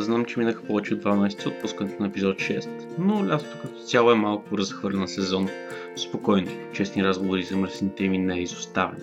[0.00, 3.80] знам, че минаха повече от 2 месеца от пускането на епизод 6, но лятото като
[3.80, 5.48] цяло е малко разхвърлена сезон.
[5.96, 9.00] Спокойно, честни разговори за мръсни теми не е изоставен.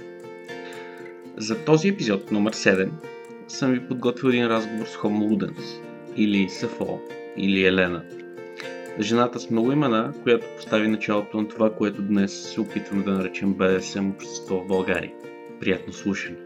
[1.38, 2.89] За този епизод номер 7
[3.47, 5.81] съм ви подготвил един разговор с Homo Ludens,
[6.16, 7.00] или Сафо,
[7.38, 8.03] или Елена.
[9.00, 13.53] Жената с много имена, която постави началото на това, което днес се опитваме да наречем
[13.53, 15.11] БДСМ общество в България.
[15.59, 16.38] Приятно слушане!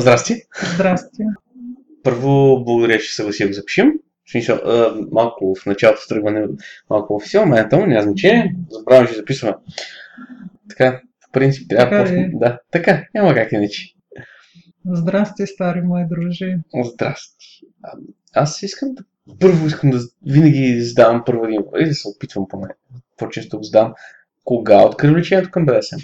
[0.00, 0.42] Здрасти!
[0.74, 1.22] Здрасти!
[2.02, 3.92] Първо, благодаря, че съгласих да запишем.
[4.24, 6.46] В смисъл, а, малко в началото тръгване,
[6.90, 8.56] малко официално, но няма значение.
[8.70, 9.54] Забравям, че записваме.
[10.68, 12.30] Така, в принцип, трябва Така да е.
[12.32, 13.94] Да, така, няма как иначе.
[14.86, 16.56] Здрасти, стари мои дружи.
[16.84, 17.60] Здрасти.
[17.82, 17.92] А,
[18.34, 19.04] Аз искам да...
[19.40, 22.68] Първо искам да винаги задавам първо един въпрос, да се опитвам поне.
[23.16, 23.94] По-често го задам.
[24.44, 25.96] Кога открил лечението към БДСМ?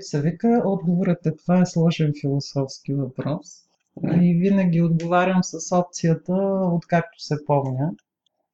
[0.00, 3.46] Се вика, отговорът е това е сложен философски въпрос.
[4.22, 6.34] И винаги отговарям с опцията,
[6.72, 7.90] откакто се помня.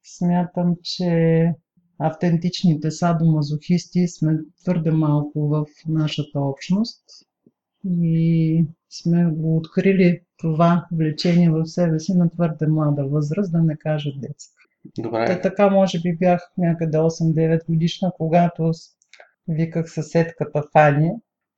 [0.03, 1.53] Смятам, че
[1.99, 7.03] автентичните садомазохисти сме твърде малко в нашата общност
[7.85, 13.77] и сме го открили това влечение в себе си на твърде млада възраст, да не
[13.77, 14.53] кажа детска.
[14.97, 15.25] Добре.
[15.25, 18.71] Та така може би бях някъде 8-9 годишна, когато
[19.47, 21.11] виках съседката Фани,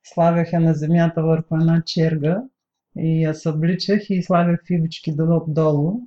[0.04, 2.42] слагах я на земята върху една черга
[2.98, 5.14] и я събличах и слагах фибички
[5.48, 6.00] долу.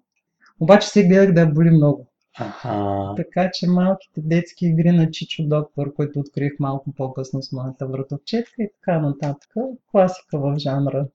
[0.59, 2.07] Обаче се гледах да я боли много.
[2.39, 3.13] Аха.
[3.17, 8.63] Така че малките детски игри на Чичо Доктор, които открих малко по-късно с моята вратовчетка
[8.63, 9.53] и така нататък.
[9.91, 11.07] Класика в жанра.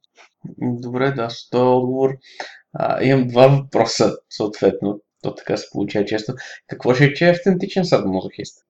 [0.59, 2.17] Добре, да, с този отговор
[2.73, 5.01] а, имам два въпроса, съответно.
[5.23, 6.35] То така се получава често.
[6.67, 8.65] Какво ще е, че е автентичен садомазохист?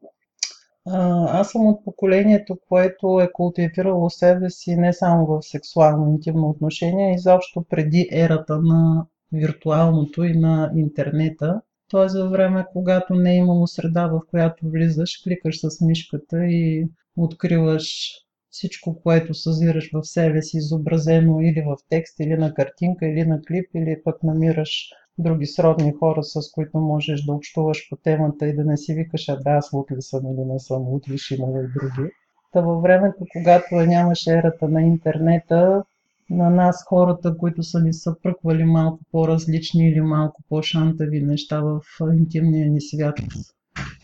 [0.87, 7.11] Аз съм от поколението, което е култивирало себе си не само в сексуално интимно отношение,
[7.11, 11.61] а изобщо преди ерата на виртуалното и на интернета.
[11.91, 12.19] Т.е.
[12.19, 18.11] във време, когато не е имало среда, в която влизаш, кликаш с мишката и откриваш
[18.51, 23.41] всичко, което съзираш в себе си, изобразено или в текст, или на картинка, или на
[23.43, 28.57] клип, или пък намираш други сродни хора, с които можеш да общуваш по темата и
[28.57, 31.31] да не си викаш, а да, аз луд ли съм или не съм луд, виж
[31.31, 32.11] имало и други.
[32.53, 35.85] Та във времето, когато нямаше ерата на интернета,
[36.31, 41.81] на нас хората, които са ни съпръквали малко по-различни или малко по-шантави неща в
[42.13, 43.15] интимния ни свят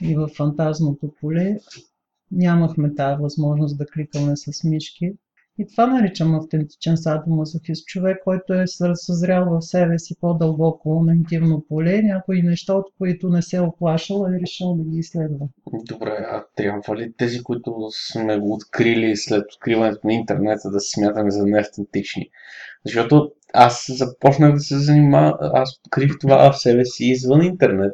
[0.01, 1.59] и в фантазното поле,
[2.33, 5.13] нямахме тази възможност да кликаме с мишки.
[5.61, 7.87] И това наричам автентичен садомазохист.
[7.87, 12.87] Човек, който е съ- съзрял в себе си по-дълбоко на интимно поле, някои неща, от
[12.99, 15.47] които не се е оплашал, е решил да ги изследва.
[15.89, 17.75] Добре, а трябва ли тези, които
[18.13, 22.31] сме го открили след откриването на интернета, да се смятаме за неавтентични?
[22.87, 27.93] Защото аз започнах да се занимавам, аз открих това в себе си извън интернет,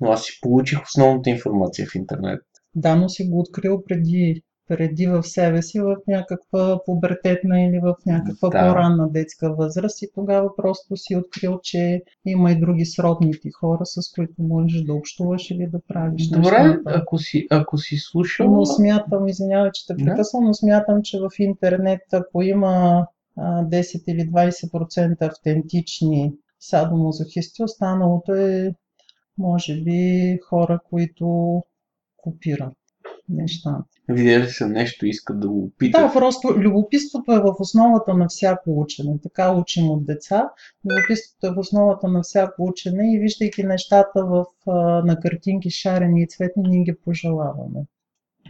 [0.00, 2.40] но аз си получих основната информация в интернет.
[2.74, 7.94] Да, но си го открил преди, преди в себе си, в някаква пубертетна или в
[8.06, 8.58] някаква Да.
[8.58, 13.80] по-ранна детска възраст и тогава просто си открил, че има и други сродни ти хора,
[13.86, 16.80] с които можеш да общуваш или да правиш Добре, нещата.
[16.86, 18.50] ако си, ако си слушал...
[18.50, 20.04] Но смятам, извинявай, че те Да.
[20.04, 28.34] прекъсвам, но смятам, че в интернет, ако има а, 10 или 20% автентични садомазохисти, останалото
[28.34, 28.74] е,
[29.38, 31.62] може би, хора, които
[32.16, 32.72] копират
[33.28, 33.84] нещата.
[34.08, 36.02] Видели са нещо, искат да го опитат.
[36.02, 39.18] Да, просто любопитството е в основата на всяко учене.
[39.22, 40.50] Така учим от деца.
[40.84, 44.44] Любопитството е в основата на всяко учене и виждайки нещата в,
[45.04, 47.80] на картинки шарени и цветни, ние ги пожелаваме.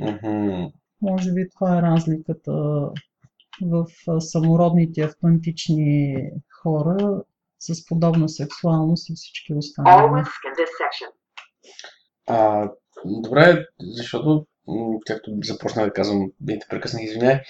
[0.00, 0.64] Мгм.
[1.02, 2.52] Може би това е разликата
[3.62, 3.86] в
[4.20, 6.16] самородните автентични
[6.62, 7.22] хора
[7.58, 10.24] с подобна сексуалност и всички останали.
[12.26, 12.70] А,
[13.04, 14.46] добре, защото,
[15.06, 17.40] както започна да казвам, да те прекъснах, извиняй,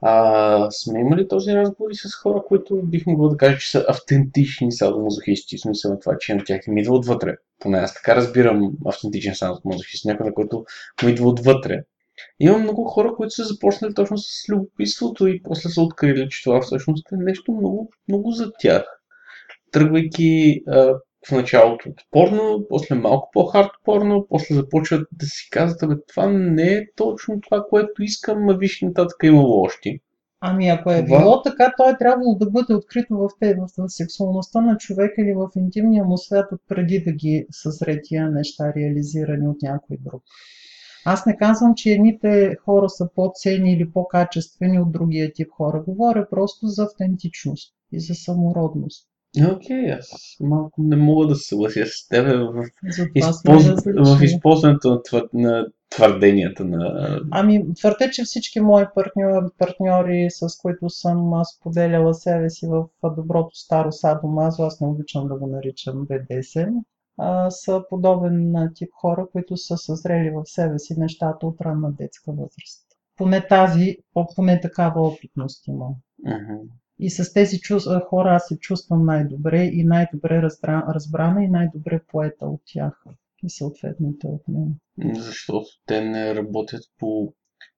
[0.00, 3.84] а, сме имали този разговор и с хора, които бих могъл да кажа, че са
[3.88, 7.36] автентични садомазохисти, в смисъл на това, че на тях им идва отвътре.
[7.58, 10.64] Поне аз така разбирам автентичен садомазохист, някой, на който
[11.02, 11.82] му идва отвътре.
[12.40, 16.60] Има много хора, които са започнали точно с любопитството и после са открили, че това
[16.60, 18.84] всъщност е нещо много, много за тях.
[19.70, 20.94] Тръгвайки а,
[21.26, 26.72] в началото от порно, после малко по-хардкорно, после започват да си казват, абе, това не
[26.72, 30.00] е точно това, което искам, а виж нататък има лоши.
[30.40, 31.18] Ами ако е това...
[31.18, 35.32] било така, то е трябвало да бъде открито в, те, в сексуалността на човека или
[35.32, 40.22] в интимния му свят, преди да ги съзре тия неща, реализирани от някой друг.
[41.04, 45.82] Аз не казвам, че едните хора са по-ценни или по-качествени от другия тип хора.
[45.88, 49.08] Говоря просто за автентичност и за самородност.
[49.36, 52.64] Окей, okay, аз малко не мога да се съглася с теб в,
[53.14, 53.64] използ...
[53.86, 55.28] в използването на, твър...
[55.32, 57.20] на твърденията на...
[57.30, 62.86] Ами, твърде, че всички мои партньори, партньори, с които съм споделяла себе си в
[63.16, 66.70] доброто старо садомазо, аз не обичам да го наричам БДСМ,
[67.48, 72.86] са подобен тип хора, които са съзрели в себе си нещата от ранна детска възраст.
[73.16, 73.96] Поне тази,
[74.36, 75.94] поне такава опитност имам.
[76.26, 76.60] Uh-huh.
[77.00, 82.00] И с тези чувства, хора аз се чувствам най-добре и най-добре разбра, разбрана и най-добре
[82.08, 83.04] поета от тях
[83.42, 84.74] и съответните от мен.
[85.14, 87.32] Защото те не работят по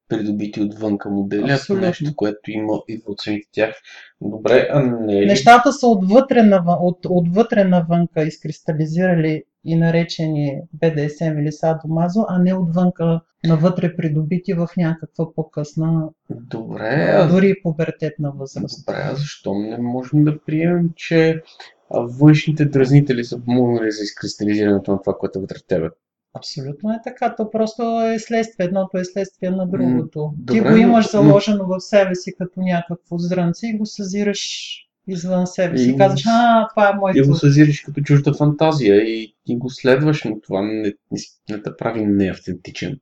[0.08, 3.74] придобити отвънка модели, а нещо, което има и от самите тях.
[4.20, 5.26] Добре, а не е ли...
[5.26, 12.54] Нещата са отвътре, навън, от, отвътре навънка изкристализирали и наречени БДСМ или садомазо, а не
[12.54, 18.86] отвънка навътре придобити в някаква по-късна, Добре, дори и пубертетна възраст.
[18.86, 21.42] Добре, а защо не можем да приемем, че
[21.90, 25.88] външните дразнители са помогнали за изкристализирането на това, което е вътре в тебе?
[26.34, 27.34] Абсолютно е така.
[27.36, 28.66] То просто е следствие.
[28.66, 30.32] Едното е следствие на другото.
[30.36, 34.40] Добре, Ти го имаш заложено в себе си като някакво зрънце и го съзираш
[35.12, 35.90] извън себе си.
[35.90, 37.18] И казваш, а, това е моето.
[37.18, 41.18] И го съзираш като чужда фантазия и ти го следваш, но това не, не,
[41.50, 42.98] не те прави неавтентичен.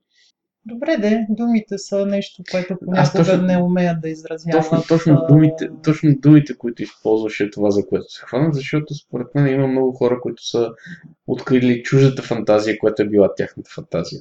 [0.67, 4.71] Добре, де, думите са нещо, което понякога точно, не умеят да изразяват.
[4.71, 9.55] Точно, точно, думите, точно думите, които използваше това, за което се хвана, защото според мен
[9.55, 10.71] има много хора, които са
[11.27, 14.21] открили чуждата фантазия, която е била тяхната фантазия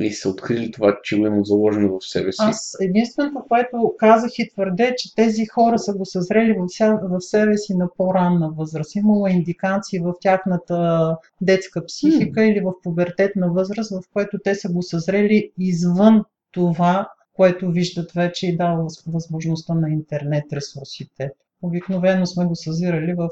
[0.00, 2.38] и са открили това, че го имат заложено в себе си.
[2.42, 7.56] Аз единственото, което казах и твърде, е, че тези хора са го съзрели в, себе
[7.56, 8.94] си на по-ранна възраст.
[8.94, 12.52] Имало индикации в тяхната детска психика mm.
[12.52, 18.46] или в пубертетна възраст, в което те са го съзрели извън това, което виждат вече
[18.46, 21.30] и дава възможността на интернет ресурсите.
[21.62, 23.28] Обикновено сме го съзирали в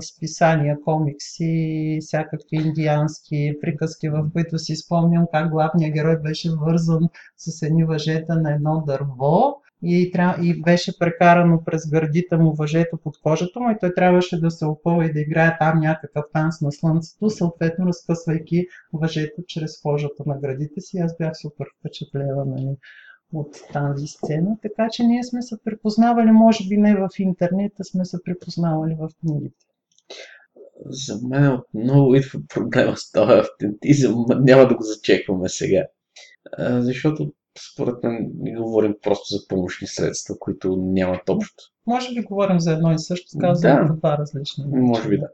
[0.00, 7.62] списания, комикси, всякакви индиански приказки, в които си спомням как главният герой беше вързан с
[7.62, 10.36] едни въжета на едно дърво и, тря...
[10.42, 14.64] и беше прекарано през гърдите му въжето под кожата му и той трябваше да се
[14.64, 20.38] опъва и да играе там някакъв танц на слънцето, съответно разкъсвайки въжето чрез кожата на
[20.38, 20.98] градите си.
[20.98, 22.44] Аз бях супер впечатлена.
[22.44, 22.76] Нали
[23.32, 27.84] от тази сцена, така че ние сме се припознавали, може би не в интернет, а
[27.84, 29.66] сме се припознавали в книгите.
[30.86, 35.82] За мен отново идва проблема с този автентизъм, няма да го зачекваме сега.
[36.58, 37.32] Защото
[37.72, 41.64] според мен говорим просто за помощни средства, които нямат общо.
[41.86, 44.64] Може би говорим за едно и също, казвам да, два различни.
[44.66, 45.28] Може би да.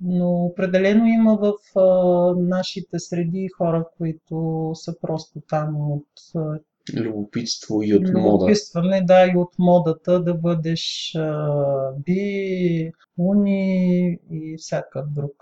[0.00, 6.06] Но определено има в а, нашите среди хора, които са просто там от
[6.94, 8.18] любопитство и от мода.
[8.18, 15.32] Любопитстване, да, и от модата да бъдеш а, би, уни и всякакъв друг.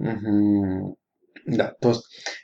[0.00, 0.94] Mm-hmm.
[1.48, 1.92] Да, т.е.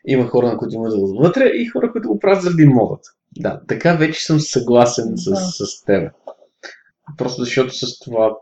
[0.06, 3.08] има хора, на които имат вътре и хора, които го правят заради модата.
[3.36, 5.36] Да, така вече съм съгласен с, да.
[5.36, 6.12] с теб.
[7.18, 8.36] Просто защото с това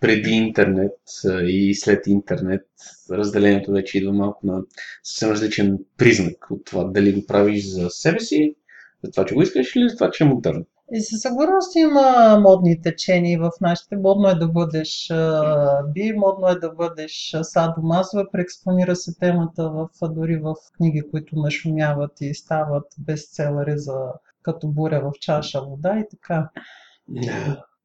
[0.00, 0.98] преди интернет
[1.44, 2.66] и след интернет,
[3.10, 4.62] разделението вече идва малко на
[5.02, 8.54] съвсем различен признак от това дали го правиш за себе си
[9.04, 10.64] за това, че го искаш или за това, че е модерно?
[10.92, 13.96] И със сигурност има модни течения в нашите.
[13.96, 15.12] Модно е да бъдеш
[15.94, 18.24] би, модно е да бъдеш садомазо.
[18.32, 23.94] Преекспонира се темата в, дори в книги, които нашумяват и стават бестселери за
[24.42, 26.50] като буря в чаша вода и така.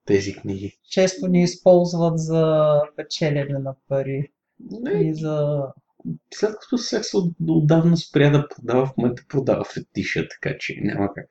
[0.06, 0.80] Тези книги.
[0.90, 4.32] Често ни използват за печелене на пари.
[4.72, 4.92] Не.
[4.92, 5.64] И за
[6.34, 7.08] след като секс
[7.48, 11.28] отдавна спря да продава, в момента продава фетиша, така че няма как.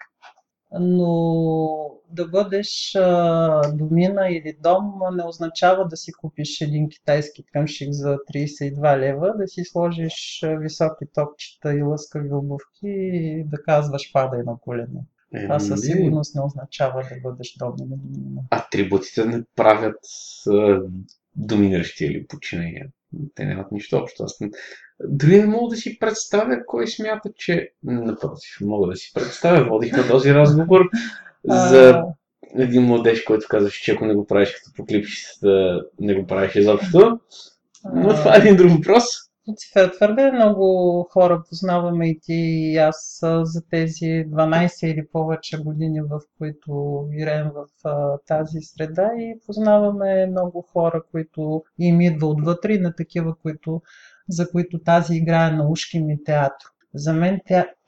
[0.80, 4.84] но да бъдеш а, домина или дом
[5.16, 11.04] не означава да си купиш един китайски къмшик за 32 лева, да си сложиш високи
[11.14, 15.00] топчета и лъскави обувки и да казваш падай на колене.
[15.42, 17.96] Това със сигурност не означава да бъдеш домина.
[18.50, 19.98] Атрибутите не правят
[20.48, 20.80] а,
[21.36, 22.88] доминиращи или подчинения.
[23.34, 24.22] Те нямат нищо общо.
[24.22, 24.50] Аз не...
[25.04, 27.70] Дори не мога да си представя кой смята, че...
[27.84, 29.68] Напротив, мога да си представя.
[29.68, 30.80] Водихме този разговор
[31.44, 32.02] за
[32.58, 34.86] един младеж, който казваше, че ако не го правиш като по
[35.42, 37.20] да не го правиш изобщо.
[37.94, 39.04] Но това е един друг въпрос.
[39.96, 46.20] Твърде много хора познаваме и ти и аз за тези 12 или повече години, в
[46.38, 52.80] които вирем в а, тази среда и познаваме много хора, които им идва отвътре и
[52.80, 53.82] на такива, които,
[54.28, 56.68] за които тази игра е на ушки ми театър.
[56.94, 57.40] За мен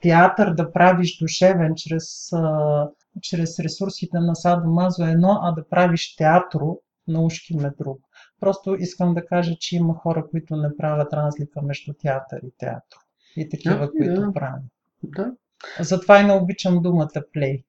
[0.02, 2.88] театър да правиш душевен чрез, а,
[3.20, 6.78] чрез ресурсите на Садо Мазо е едно, а да правиш театро
[7.08, 8.00] на ушки ме друго.
[8.42, 12.98] Просто искам да кажа, че има хора, които не правят разлика между театър и театър.
[13.36, 14.32] И такива, да, които да.
[14.32, 14.62] правят.
[15.02, 15.32] Да.
[15.80, 17.64] Затова и не обичам думата плей.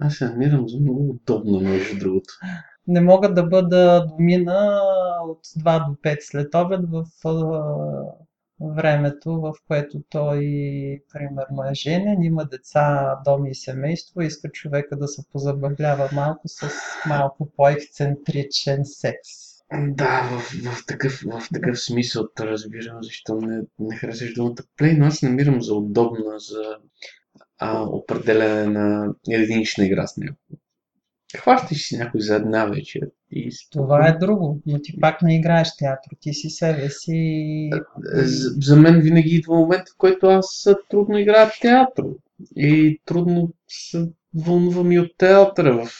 [0.00, 2.34] Аз се намирам за много удобно, между другото.
[2.86, 4.80] Не мога да бъда домина
[5.24, 7.04] от 2 до 5 след обед в
[8.60, 10.40] времето, в което той,
[11.12, 16.68] примерно, е женен, има деца, дом и семейство, иска човека да се позабавлява малко с
[17.08, 19.49] малко по-ексцентричен секс.
[19.72, 25.06] Да, в, в, такъв, в такъв смисъл разбирам защо не, не харесваш думата плей, но
[25.06, 26.76] аз намирам за удобна за
[27.58, 30.36] а, определене на единична игра с него.
[31.36, 33.00] Хващаш си някой за една вечер
[33.30, 33.50] и...
[33.70, 37.70] Това е друго, но ти пак не играеш театър, ти си себе си...
[38.14, 42.04] За, за мен винаги идва момент, в който аз трудно играя театър.
[42.56, 45.90] И трудно се вълнувам и от театъра в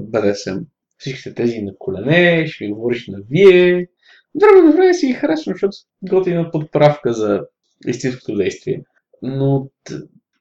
[0.00, 0.58] БДСМ
[1.02, 3.86] всичките тези на колене, ще ви говориш на вие.
[4.40, 7.40] Време на време си ги харесвам, защото готина подправка за
[7.86, 8.82] истинското действие.
[9.22, 9.68] Но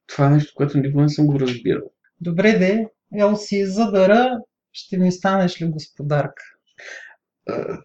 [0.08, 1.92] това е нещо, което никога не съм го разбирал.
[2.22, 2.88] Добре де,
[3.18, 4.40] ел си задара,
[4.72, 6.44] ще ми станеш ли господарка?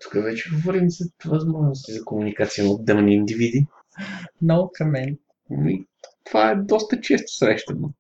[0.00, 3.66] тук вече говорим за възможности за комуникация на отделни индивиди.
[4.42, 5.18] No comment.
[6.25, 7.92] Това е доста често срещано.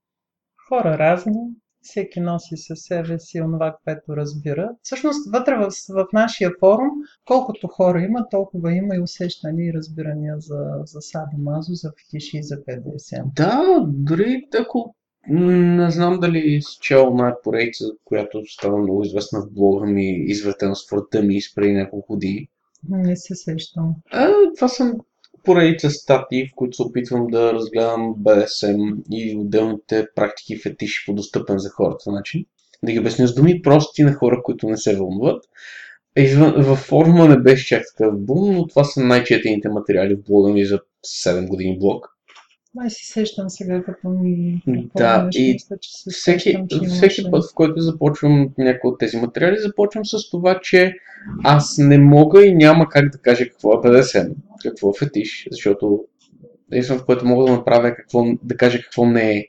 [0.68, 1.40] Хора разни,
[1.86, 4.70] всеки носи със себе си онова, което разбира.
[4.82, 6.90] Всъщност, вътре в, в нашия форум,
[7.24, 12.42] колкото хора има, толкова има и усещания и разбирания за, за садомазо, за фетиши и
[12.42, 13.28] за БДСМ.
[13.36, 14.94] Да, дори ако
[15.28, 20.76] не знам дали си чел една поредица, която става много известна в блога ми, извъртена
[20.76, 22.48] с форта ми изпреди няколко години.
[22.88, 23.94] Не се сещам.
[24.12, 24.94] А, това съм
[25.46, 31.58] поредица статии, в които се опитвам да разгледам БДСМ и отделните практики фетиши по достъпен
[31.58, 32.44] за хората начин.
[32.82, 35.44] Да ги обясня с думи прости на хора, които не се вълнуват.
[36.16, 40.52] Извън, във форума не беше чак такъв бум, но това са най-четените материали в блога
[40.52, 42.15] ми за 7 години блог.
[42.76, 44.62] Май си сещам сега, като ми
[44.96, 47.30] Да, и мисля, че се всеки, сещам, че всеки имаше...
[47.30, 50.94] път, в който започвам някои от тези материали, започвам с това, че
[51.44, 54.28] аз не мога и няма как да кажа какво е БДСМ,
[54.62, 56.04] какво е фетиш, защото
[56.72, 59.44] единствено в което мога да направя какво, да кажа какво не е.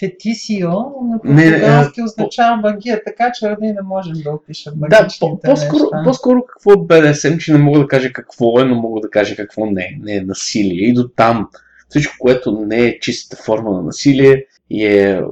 [0.00, 5.90] Фетисио на португалски означава магия, така че ние не можем да опишем магичните Да, по-скоро,
[6.04, 9.36] по-скоро какво е БДСМ, че не мога да кажа какво е, но мога да кажа
[9.36, 9.98] какво не е.
[10.02, 11.48] Не е насилие и до там
[11.88, 15.22] всичко, което не е чистата форма на насилие и е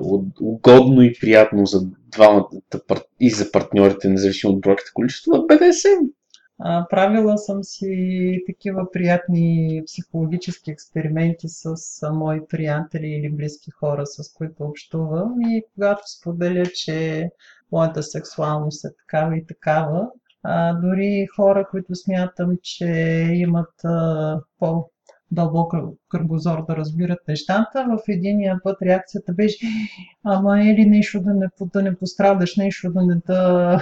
[0.40, 1.80] угодно и приятно за
[2.12, 2.49] двамата
[3.20, 6.06] и за партньорите, независимо от бройката количество, е БДСМ.
[6.58, 11.75] А, правила съм си такива приятни психологически експерименти с
[12.12, 17.28] мои приятели или близки хора, с които общувам и когато споделя, че
[17.73, 20.08] моята сексуалност е такава и такава,
[20.42, 22.87] а, дори хора, които смятам, че
[23.34, 24.90] имат а, по
[25.31, 25.75] дълбок
[26.09, 27.87] кръгозор да разбират нещата.
[27.88, 29.66] В единия път реакцията беше,
[30.25, 33.81] ама е ли нещо да не, да не пострадаш, нещо да не да,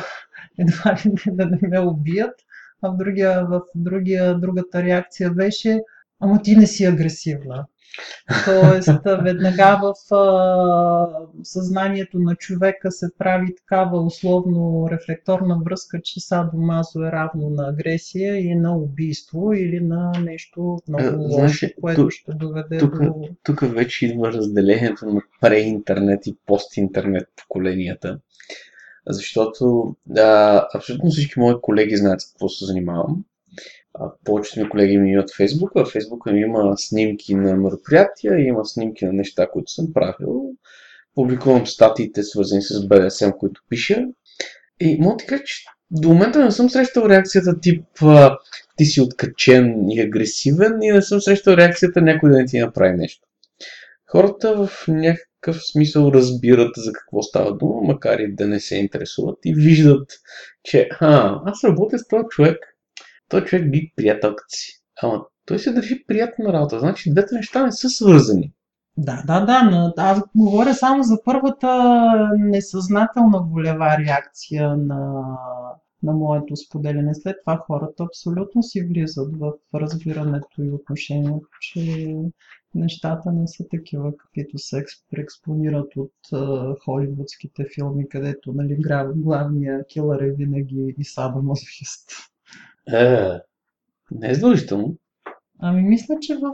[0.59, 2.35] едва ли да не ме убият.
[2.83, 5.81] А в другия, в другия, другата реакция беше,
[6.23, 7.67] ама ти не си агресивна.
[8.45, 8.89] Тоест,
[9.23, 11.09] веднага в а,
[11.43, 18.37] съзнанието на човека се прави такава условно рефлекторна връзка, че садомазо е равно на агресия
[18.37, 23.29] и на убийство или на нещо много а, лошо, което тук, ще доведе тук, до...
[23.43, 28.19] Тук вече идва разделението на преинтернет и постинтернет поколенията.
[29.07, 33.25] Защото да, абсолютно всички мои колеги знаят с какво се занимавам
[34.25, 35.71] повечето ми колеги ми имат Фейсбук.
[35.75, 40.51] В Фейсбука ми има снимки на мероприятия, има снимки на неща, които съм правил.
[41.15, 44.05] публикувам статиите, свързани с БДСМ, които пиша.
[44.81, 47.85] И мога да кажа, че до момента не съм срещал реакцията тип
[48.77, 52.97] ти си откачен и агресивен и не съм срещал реакцията някой да не ти направи
[52.97, 53.29] нещо.
[54.07, 59.39] Хората в някакъв смисъл разбират за какво става дума, макар и да не се интересуват
[59.45, 60.13] и виждат,
[60.63, 62.59] че а, аз работя с този човек,
[63.33, 64.83] той човек би приятелката си.
[65.03, 68.53] Ама той се държи приятна работа, значи двете неща не са свързани.
[68.97, 71.69] Да, да, да, но аз говоря само за първата
[72.39, 75.23] несъзнателна волева реакция на,
[76.03, 77.15] на моето споделяне.
[77.15, 82.15] След това хората абсолютно си влизат в разбирането и отношението, че
[82.75, 84.85] нещата не са такива, каквито се
[85.17, 88.77] експонират от uh, холивудските филми, където нали,
[89.17, 92.32] главният килър е винаги и садомазохист.
[92.89, 93.41] Е,
[94.11, 94.97] не е задължително.
[95.59, 96.53] Ами мисля, че в,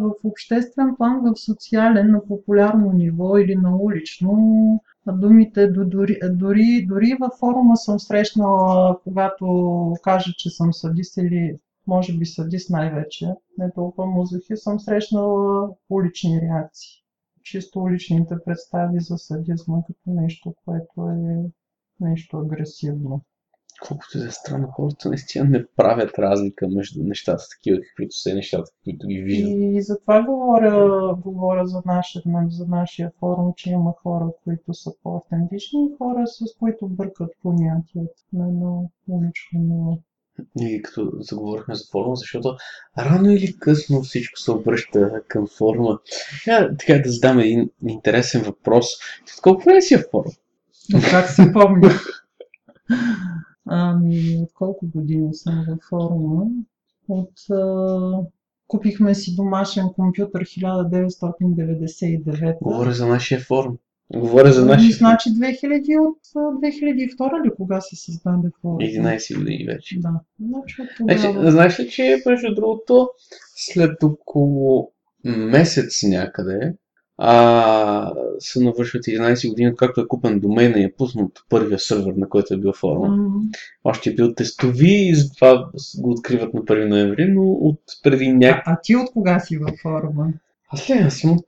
[0.00, 7.16] в обществен план, в социален, на популярно ниво или на улично, думите дори, дори, дори
[7.20, 9.46] във форума съм срещнала, когато
[10.02, 13.26] кажа, че съм садист или може би садист най-вече,
[13.58, 16.90] не толкова музики, съм срещнала улични реакции.
[17.42, 21.50] Чисто уличните представи за садизма като нещо, което е
[22.00, 23.20] нещо агресивно
[23.82, 28.34] колкото да е странно, хората наистина не правят разлика между нещата такива, каквито са и
[28.34, 29.50] нещата, които ги виждат.
[29.50, 35.86] И затова говоря, говоря за, нашия, за нашия форум, че има хора, които са по-автентични
[35.86, 39.98] и хора, с които бъркат понятията на едно улично ниво.
[40.60, 42.56] И като заговорихме за форума, защото
[42.98, 45.98] рано или късно всичко се обръща към форума.
[46.44, 48.86] Така, така да задам един интересен въпрос.
[49.42, 50.32] Колко време си е в форум?
[51.10, 51.90] Как си помня?
[53.66, 56.46] Ами, от колко години съм във форума?
[57.08, 58.20] От, а,
[58.68, 62.58] купихме си домашен компютър 1999.
[62.62, 63.78] Говоря за нашия форум.
[64.14, 68.78] Говоря за ами, нашия Значи 2000 от 2002 ли кога се създаде форум?
[68.78, 70.00] 11 години вече.
[70.00, 70.20] Да.
[70.40, 71.18] Значи от тогава...
[71.18, 73.10] Значи, знаеш ли, че между другото
[73.56, 74.92] след около
[75.24, 76.74] месец някъде
[77.18, 82.28] а, се навършват 11 години, както е купен домейна и е пуснат първия сървър, на
[82.28, 83.08] който е бил форума.
[83.08, 83.56] Mm-hmm.
[83.84, 88.66] Още е бил тестови и затова го откриват на 1 ноември, но от преди някак...
[88.66, 90.28] А, а ти от кога си във форума?
[90.68, 91.46] Аз ли, аз съм от...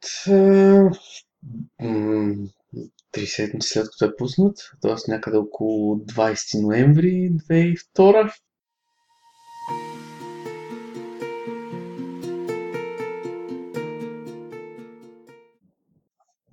[3.12, 5.10] Три седмици след като е пуснат, т.е.
[5.10, 8.32] някъде около 20 ноември 2002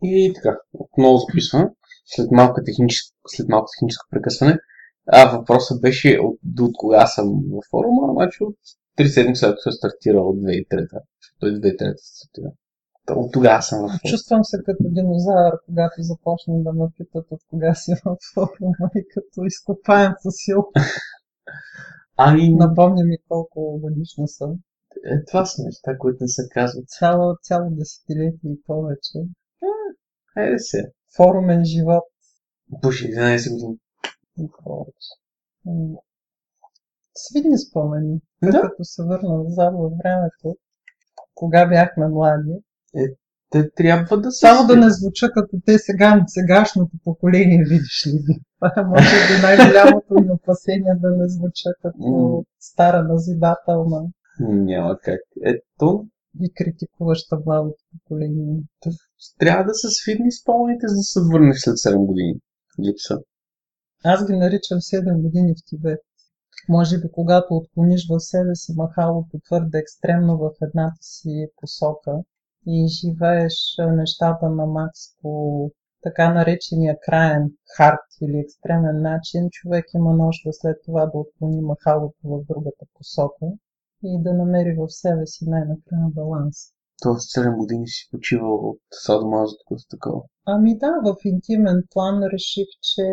[0.05, 1.69] И така, отново записвам.
[2.05, 4.57] След малко техническо, след малко техническо прекъсване.
[5.07, 8.55] А въпросът беше от, до от кога съм в форума, значи от
[8.99, 10.87] 3 седмици след като е стартирал от 2003.
[11.39, 12.51] Той 2003 стартира.
[13.09, 13.99] От тогава съм в форума.
[14.09, 19.05] Чувствам се като динозавър, когато започна да ме питат от кога си в форума и
[19.13, 20.63] като изкопаем фосил.
[22.17, 22.55] Ами...
[22.55, 24.51] Напомня ми колко годишна съм.
[25.05, 26.87] Е, това са неща, които не се казват.
[26.87, 29.19] Цяло, цяло десетилетие и повече.
[30.37, 30.91] Хайде се.
[31.17, 32.03] Форумен живот.
[32.81, 33.77] Пуши 11 години.
[37.15, 38.21] Свидни спомени.
[38.43, 38.61] Да?
[38.61, 40.57] Като се върна назад във времето,
[41.35, 42.51] кога бяхме млади.
[42.95, 43.05] Е,
[43.49, 44.47] те трябва да са.
[44.47, 48.19] Само да не звуча като те сега, сегашното поколение, видиш ли.
[48.77, 54.01] Е може би най-голямото ми опасение да не звуча като стара назидателна.
[54.39, 55.19] Няма как.
[55.45, 56.07] Ето,
[56.41, 58.63] и критикуваща младото поколение.
[59.39, 62.35] Трябва да са свидни спомените, за да се върнеш след 7 години.
[62.79, 63.17] Липса.
[64.03, 65.99] Аз ги наричам 7 години в Тибет.
[66.69, 72.11] Може би, когато отклониш в себе си махалото твърде екстремно в едната си посока
[72.67, 75.71] и живееш нещата на макс по
[76.03, 82.17] така наречения краен хард или екстремен начин, човек има нужда след това да отклони махалото
[82.23, 83.45] в другата посока
[84.03, 86.55] и да намери в себе си най-накрая баланс.
[87.01, 90.21] Тоест 7 години си почивал от садомазото такова.
[90.45, 93.03] Ами да, в интимен план реших, че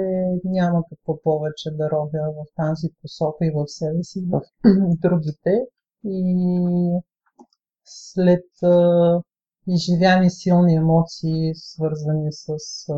[0.45, 4.40] няма какво повече да робя в тази посока и в себе си, в
[5.03, 5.66] другите.
[6.05, 7.01] И
[7.85, 8.45] след
[9.66, 12.49] изживяни силни емоции, свързани с
[12.88, 12.97] а,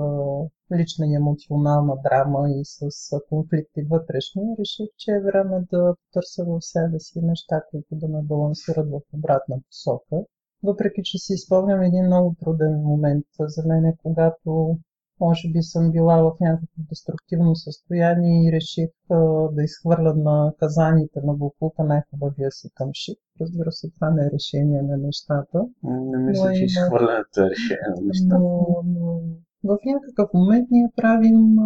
[0.77, 2.81] лична и емоционална драма и с
[3.13, 8.09] а, конфликти вътрешни, реших, че е време да потърся в себе си неща, които да
[8.09, 10.25] ме балансират в обратна посока.
[10.65, 14.79] Въпреки, че си изпълням един много труден момент за мен, когато
[15.21, 19.17] може би съм била в някакво деструктивно състояние и реших а,
[19.53, 23.19] да изхвърля на казаните на буклука най-хубавия си къмшик.
[23.41, 25.59] Разбира се, това не е решение на нещата.
[25.83, 28.39] Не мисля, че изхвърлянето е решение на нещата.
[28.39, 29.23] Но, но
[29.65, 31.57] в някакъв момент ние правим,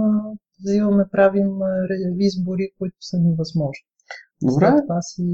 [0.64, 1.50] взимаме, правим
[2.18, 3.87] избори, които са невъзможни.
[4.42, 4.66] Добре.
[4.66, 5.24] След това си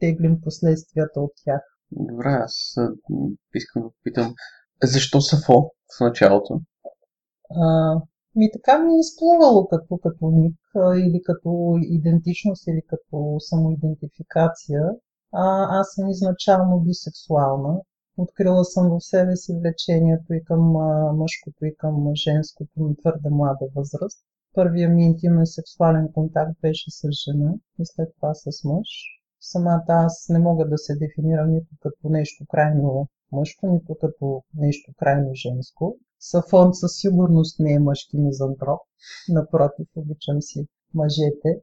[0.00, 1.62] теглим последствията от тях.
[1.96, 2.74] Добре, аз
[3.54, 4.34] искам да питам,
[4.82, 6.60] защо Сафо в началото?
[7.50, 7.94] А,
[8.36, 10.56] ми така ми е изплувало като, като ник
[10.96, 14.82] или като идентичност или като самоидентификация.
[15.32, 17.80] А, аз съм изначално бисексуална.
[18.16, 23.30] Открила съм в себе си влечението и към а, мъжкото и към женското на твърде
[23.30, 24.24] млада възраст.
[24.54, 28.88] Първия ми интимен сексуален контакт беше с жена и след това с мъж.
[29.44, 34.92] Самата аз не мога да се дефинирам нито като нещо крайно мъжко, нито като нещо
[34.98, 35.96] крайно женско.
[36.20, 38.80] Сафон със сигурност не е мъжки мизантроп.
[39.28, 41.60] Напротив, обичам си мъжете.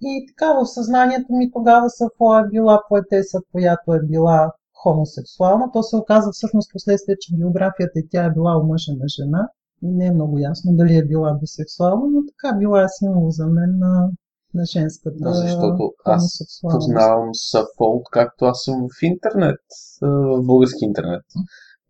[0.00, 5.70] И така в съзнанието ми тогава Сафо е била поетеса, която е била хомосексуална.
[5.72, 9.48] То се оказа всъщност последствие, че биографията и тя е била омъжена жена.
[9.82, 13.46] И не е много ясно дали е била бисексуална, но така била е символ за
[13.46, 14.10] мен на,
[14.56, 19.60] на женската да, защото аз познавам Сафо, както аз съм в интернет,
[20.02, 21.24] в български интернет.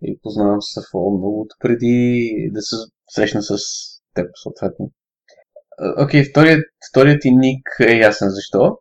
[0.02, 2.76] И познавам Сафо много преди да се
[3.11, 3.57] срещна с
[4.14, 4.90] теб, съответно.
[6.02, 8.79] Окей, okay, вторият, вторият ти ник е ясен защо.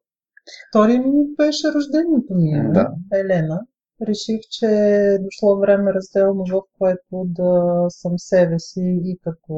[0.69, 2.91] Вторият ми беше рождението ми, да.
[3.13, 3.59] Елена
[4.01, 9.55] реших, че е дошло време разделно, в което да съм себе си и като,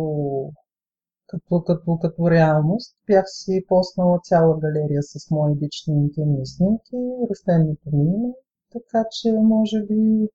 [1.27, 2.95] като, като, като реалност.
[3.07, 6.95] Бях си поснала цяла галерия с мои лични интимни снимки,
[7.29, 8.33] рожденото ми име,
[8.71, 10.29] така че може би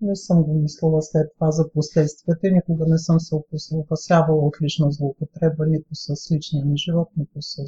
[0.00, 2.50] не съм го мислила след това за последствията.
[2.50, 3.34] Никога не съм се
[3.72, 7.62] опасявала от лична злоупотреба, нито с личния ми живот, нито с,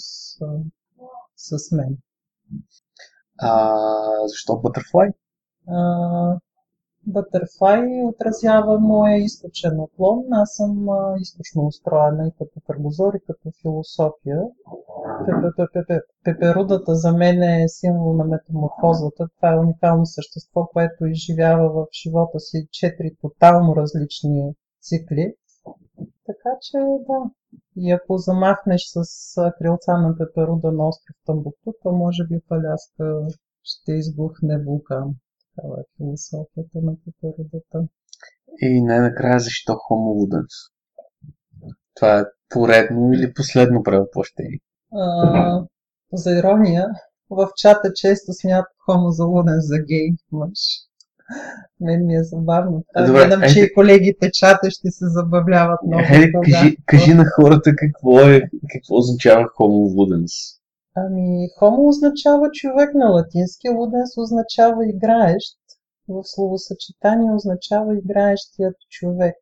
[1.36, 1.98] с мен.
[3.38, 5.12] А, защо Butterfly?
[7.08, 10.24] Butterfly отразява моя източен наклон.
[10.32, 10.86] Аз съм
[11.20, 14.42] източно устроена и като кръгозор, и като философия.
[16.24, 19.28] Пеперудата за мен е символ на метаморфозата.
[19.36, 25.34] Това е уникално същество, което изживява в живота си четири тотално различни цикли.
[26.26, 27.30] Така че да.
[27.76, 33.28] И ако замахнеш с крилца на пеперуда на остров Тамбукту, то може би паляска
[33.62, 35.14] ще избухне вулкан.
[35.56, 37.88] Това е философията на природата.
[38.60, 40.72] И най-накрая защо Homo Ludens?
[41.94, 44.60] Това е поредно или последно превъплъщение?
[46.12, 46.86] за ирония,
[47.30, 50.58] в чата често смятат Homo за луден за гей мъж.
[51.80, 52.84] Мен ми е забавно.
[53.06, 56.02] Гледам, че и колегите чата ще се забавляват много.
[56.02, 58.40] Е, кажи, кажи на хората какво е,
[58.72, 60.60] какво означава Homo Ludens.
[60.98, 65.58] Ами, хомо означава човек на латински, луденс означава играещ.
[66.08, 69.34] В словосъчетание означава играещият човек.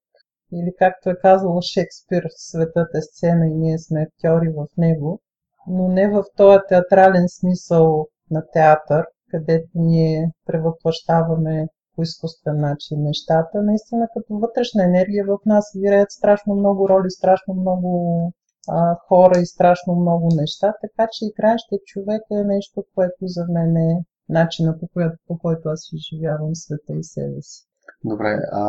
[0.52, 5.20] Или както е казал Шекспир, светът е сцена и ние сме актьори в него,
[5.66, 13.62] но не в този театрален смисъл на театър, където ние превъплащаваме по изкуствен начин нещата.
[13.62, 18.32] Наистина като вътрешна енергия в нас виреят страшно много роли, страшно много
[18.68, 23.76] а, хора и страшно много неща, така че играещия човек е нещо, което за мен
[23.76, 27.66] е начина по, който, по който аз изживявам света и себе си.
[28.04, 28.66] Добре, а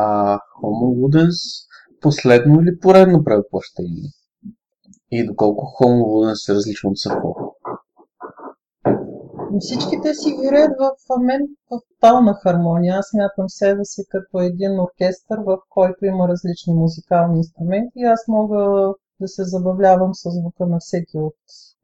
[0.61, 1.39] Homo Ludens
[2.01, 4.09] последно или поредно предпощение?
[5.11, 7.35] И доколко Homo Ludens е различно от Сафо?
[9.59, 12.95] Всичките си виреят в мен в тотална хармония.
[12.97, 18.93] Аз мятам себе си като един оркестър, в който има различни музикални инструменти аз мога
[19.19, 21.35] да се забавлявам с звука на всеки от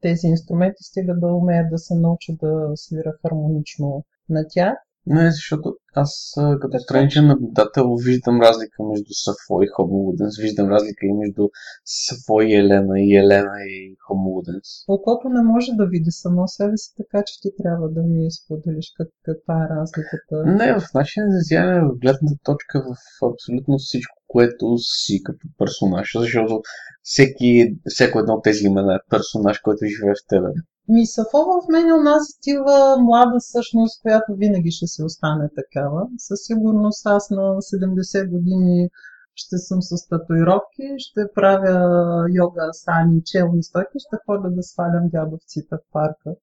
[0.02, 4.78] тези инструменти, стига да умея да се науча да свира хармонично на тях.
[5.06, 10.42] Не, защото аз като страничен наблюдател виждам разлика между Сафо и Ludens.
[10.42, 11.50] Виждам разлика и между
[11.86, 14.70] Сафо и Елена и Елена и Ludens.
[14.88, 18.94] Окото не може да види само себе си, така че ти трябва да ми споделиш
[18.98, 20.36] как, каква е разликата.
[20.46, 26.12] Не, в начин на изявяне, в гледната точка в абсолютно всичко, което си като персонаж,
[26.16, 26.62] защото
[27.04, 30.48] всеки, всеко едно от тези имена е персонаж, който живее в тебе.
[30.92, 36.08] Ми Сафо в мен е тива млада същност, която винаги ще се остане такава.
[36.18, 38.90] Със сигурност аз на 70 години
[39.36, 45.76] ще съм с татуировки, ще правя йога, сани, челни стойки, ще ходя да свалям дядовците
[45.76, 46.36] в парка.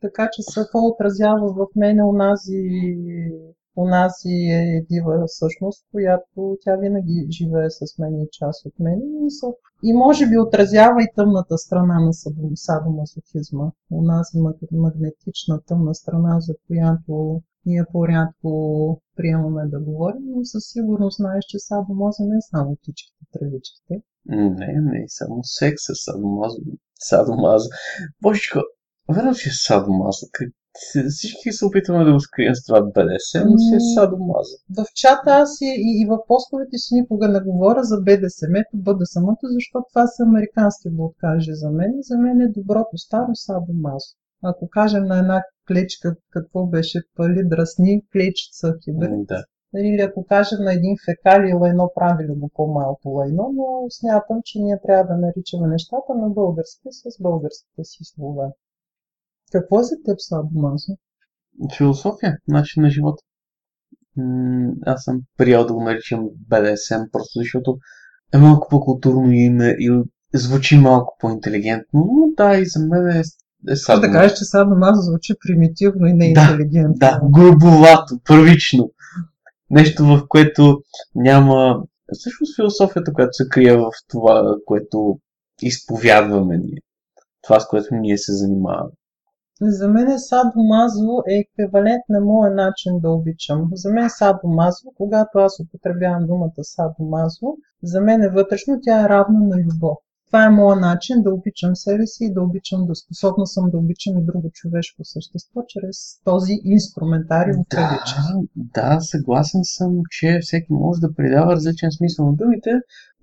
[0.00, 2.00] Така че Сафо отразява в мен
[3.76, 9.00] онази онази е дива същност, която тя винаги живее с мен и част от мен.
[9.82, 12.12] И може би отразява и тъмната страна на
[12.54, 13.70] садомасохизма.
[13.92, 14.38] Онази
[14.72, 18.50] магнетична тъмна страна, за която ние по-рядко
[19.16, 24.02] приемаме да говорим, но със сигурност знаеш, че садомаза не е само птичките, тревичките.
[24.26, 26.58] Не, не, само секса, садомазо.
[27.00, 27.68] Садомазо.
[28.22, 28.58] Божичко,
[29.08, 30.26] верно, че е садомазо.
[31.08, 34.56] Всички се опитваме да го скрием с това БДС, но си е садомаза.
[34.78, 39.46] В чата аз и, и, и в постовете си никога не говоря за БДСМ-то, БДСМ-то,
[39.56, 41.92] защото това са американски блокажи за мен.
[42.00, 44.10] За мен е доброто старо садомазо.
[44.42, 49.26] Ако кажем на една клечка какво беше пали, драсни, клечица, хибрид.
[49.26, 49.44] Да.
[49.76, 54.78] Или ако кажем на един фекали лайно, правили го по-малко лайно, но смятам, че ние
[54.86, 58.52] трябва да наричаме нещата на български с българските си слова.
[59.52, 60.92] Какво е за теб садомазо?
[61.76, 63.22] Философия, начин на живота.
[64.86, 67.78] аз съм приял да го наричам БДСМ, просто защото
[68.34, 70.02] е малко по-културно име и
[70.34, 73.22] звучи малко по-интелигентно, но да, и за мен е,
[73.70, 74.12] е садомазо.
[74.12, 76.94] Да кажеш, че садомазо звучи примитивно и неинтелигентно.
[76.96, 78.90] Да, да, грубовато, първично.
[79.70, 80.82] Нещо, в което
[81.14, 81.82] няма...
[82.12, 85.18] Всъщност философията, която се крие в това, което
[85.62, 86.78] изповядваме ние.
[87.42, 88.90] Това, с което ние се занимаваме.
[89.62, 93.68] За мен садомазо е еквивалент на моя начин да обичам.
[93.72, 99.40] За мен садомазо, когато аз употребявам думата садомазо, за мен е вътрешно, тя е равна
[99.40, 99.98] на любов.
[100.30, 103.78] Това е моят начин да обичам себе си и да обичам, да способна съм да
[103.78, 108.04] обичам и друго човешко същество чрез този инструментариум да,
[108.56, 112.70] да, съгласен съм, че всеки може да придава различен смисъл на думите,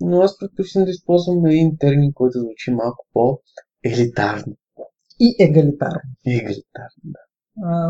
[0.01, 4.53] но аз предпочитам да използвам един термин, който звучи малко по-елитарно.
[5.19, 6.09] И егалитарно.
[6.25, 7.19] И егалитарно, да.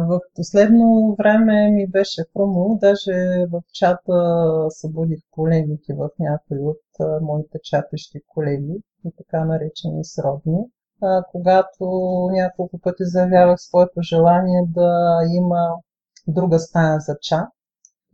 [0.08, 6.82] В последно време ми беше хрумно, даже в чата събудих полемики в някои от
[7.22, 10.60] моите чатащи колеги и така наречени сродни,
[11.32, 11.86] когато
[12.32, 15.70] няколко пъти заявявах своето желание да има
[16.28, 17.50] друга стая за чат.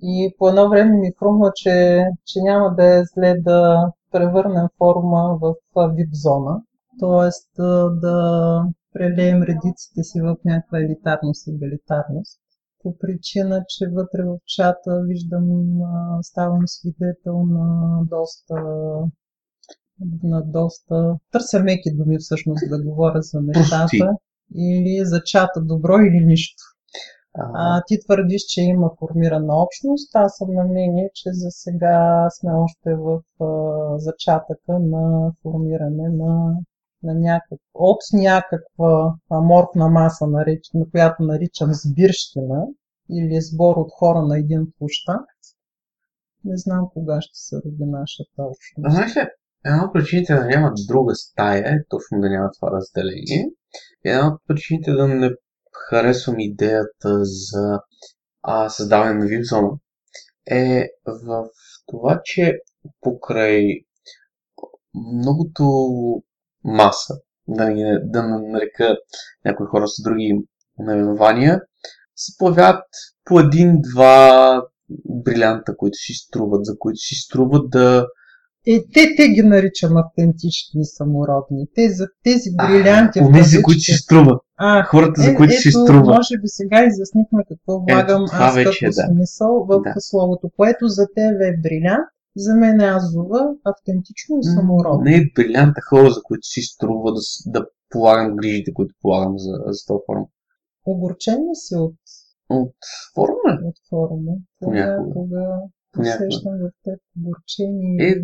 [0.02, 5.38] И по едно време ми хрумна, че, че няма да е зле да превърнем форума
[5.42, 5.56] в
[5.96, 6.62] вип зона,
[7.00, 7.62] т.е.
[8.02, 12.40] да прелеем редиците си в някаква елитарност и егалитарност.
[12.84, 15.80] По причина, че вътре в чата виждам,
[16.22, 18.56] ставам свидетел на доста
[20.24, 21.20] на доста...
[21.32, 23.82] Търся меки думи всъщност да говоря за нещата.
[23.82, 24.02] Пусти.
[24.56, 26.64] Или за чата добро или нищо.
[27.36, 30.16] А, ти твърдиш, че има формирана общност.
[30.16, 36.56] Аз съм на мнение, че за сега сме още в а, зачатъка на формиране на
[37.04, 42.66] на някакъв, от някаква аморфна маса, нареч, на която наричам сбирщина
[43.10, 45.26] или сбор от хора на един площад,
[46.46, 48.94] не знам кога ще се роди нашата общност.
[48.94, 49.22] Знаеш ли,
[49.66, 53.50] една от причините да няма друга стая е точно да няма това разделение.
[54.06, 55.32] Една от причините да не
[55.90, 57.80] харесвам идеята за
[58.42, 59.78] а, създаване на вип-зона
[60.52, 61.46] е в
[61.86, 62.60] това, че
[63.02, 63.68] покрай
[64.96, 65.64] многото
[66.64, 67.14] маса,
[67.48, 68.98] да, не, да нарека
[69.46, 70.42] някои хора с други
[70.80, 71.62] наименования,
[72.16, 72.86] се появяват
[73.26, 74.62] по един-два
[75.26, 78.08] брилянта, които си струват, за които си струват да...
[78.68, 81.68] Е, те, те ги наричам автентични самородни.
[81.76, 83.20] Те, за тези брилянти...
[83.20, 84.42] А, тези, които си струват.
[84.58, 86.06] А, Хората, за е, които ето, си струват.
[86.06, 89.08] Може би сега изяснихме какво влагам ето, аз като е, да.
[89.14, 89.94] смисъл в да.
[90.00, 95.04] словото, което за тебе е брилянт, за мен е азова, автентично и самородно.
[95.04, 99.52] Не е брилянта хора, за които си струва да, да полагам грижите, които полагам за,
[99.66, 100.26] за този форум.
[100.86, 101.96] Огорчен си от...
[102.50, 102.76] От
[103.16, 103.60] форума?
[103.64, 104.32] От форума.
[104.60, 105.60] Понякога
[106.00, 108.10] усещам в теб огорчение.
[108.10, 108.16] Е,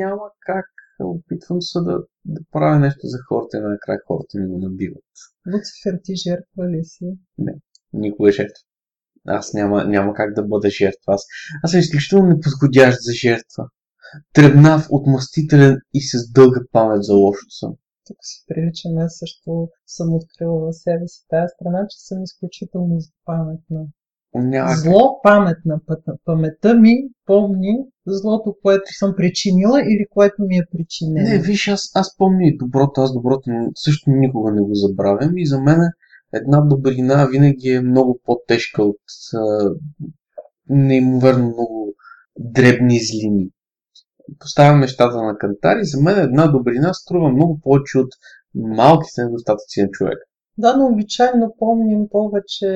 [0.00, 0.66] няма как.
[1.00, 5.04] Опитвам се да, да правя нещо за хората и накрая хората ми го набиват.
[5.52, 7.18] Луцифер, ти жертва ли си?
[7.38, 7.54] Не,
[7.92, 8.62] никога жертва.
[9.26, 11.14] Аз няма, няма как да бъда жертва.
[11.14, 11.24] Аз,
[11.62, 13.64] аз съм изключително неподходящ за жертва.
[14.32, 17.72] Требнав, отмъстителен и с дълга памет за лошото съм.
[18.06, 23.86] Тук си приличаме, също съм открила в себе си тази страна, че съм изключително паметна.
[24.34, 25.80] Няма Зло паметна.
[26.24, 31.28] Паметта ми помни злото, което съм причинила или което ми е причинено.
[31.28, 35.46] Не, виж, аз, аз помня и доброто, аз доброто също никога не го забравям и
[35.46, 35.80] за мен
[36.32, 39.00] една добрина винаги е много по-тежка от
[39.34, 39.70] а,
[40.68, 41.94] неимоверно много
[42.38, 43.50] дребни злини.
[44.38, 48.08] Поставям нещата на кантари, за мен една добрина струва много повече от
[48.54, 50.18] малките недостатъци на човек.
[50.58, 52.68] Да, но обичайно помним повече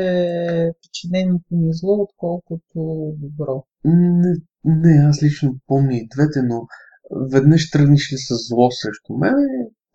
[0.83, 3.64] причиненото ни зло, отколкото добро.
[3.85, 6.67] Не, не, аз лично помня и двете, но
[7.33, 9.35] веднъж тръгнеш ли с зло срещу мен,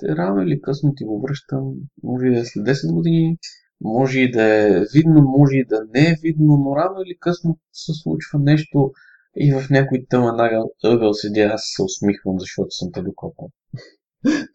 [0.03, 3.37] рано или късно ти го връщам, може да е след 10 години,
[3.81, 7.57] Може и да е видно, може и да не е видно, но рано или късно
[7.73, 8.91] се случва нещо
[9.37, 10.39] и в някой тъмен
[10.83, 13.49] ъгъл, седя, аз се усмихвам, защото съм те докопал.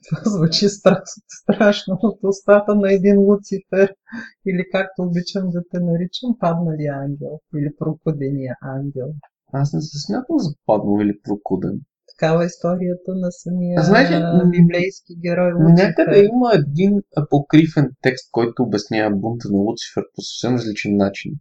[0.09, 3.95] Това звучи страшно, страшно от устата на един Луцифер
[4.47, 9.09] или както обичам да те наричам падналия ангел или прокудения ангел.
[9.53, 11.81] Аз не се смятам за паднал или прокуден.
[12.19, 15.89] Такава историята на самия Знаеш ли, м, библейски герой Луцифер.
[15.89, 21.33] Някъде има един апокрифен текст, който обяснява бунта на Луцифер по съвсем различен начин.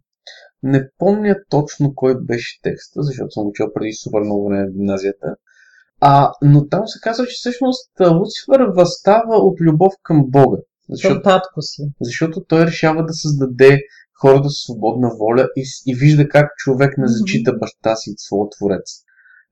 [0.62, 5.36] Не помня точно кой беше текста, защото съм учил преди супер много време в гимназията.
[6.00, 10.56] А, но там се казва, че всъщност а, Луцифер възстава от любов към Бога.
[10.56, 11.82] Към Защото, татко си.
[12.00, 13.78] защото той решава да създаде
[14.20, 19.03] хората с свободна воля и, и вижда как човек не зачита баща си, своя творец.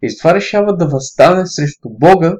[0.02, 2.36] И с това решава да възстане срещу Бога,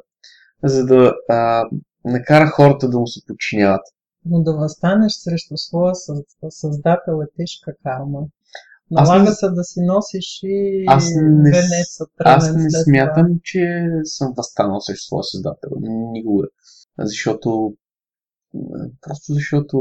[0.64, 1.64] за да а,
[2.04, 3.80] накара хората да му се подчиняват.
[4.24, 8.20] Но да възстанеш срещу своя съз- създател е тежка карма.
[8.90, 13.38] Налага не- се да си носиш и Аз не венеца Аз не смятам, това.
[13.42, 15.70] че съм възстанал срещу своя създател.
[15.80, 16.46] Никога.
[16.98, 17.74] Защото
[19.00, 19.78] просто защото